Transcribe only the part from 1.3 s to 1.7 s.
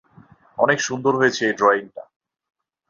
এই